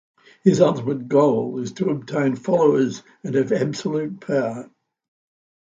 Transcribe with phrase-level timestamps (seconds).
[0.43, 4.71] His ultimate goal is to obtain followers and have absolute power.